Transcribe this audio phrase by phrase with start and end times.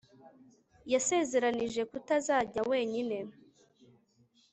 [0.91, 3.17] yasezeranije kutazajya wenyine